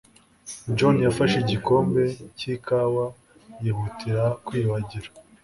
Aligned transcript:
John 0.77 0.95
yafashe 1.05 1.35
igikombe 1.39 2.01
cy'ikawa 2.37 3.05
yihutira 3.61 4.23
kwiyuhagira. 4.45 5.09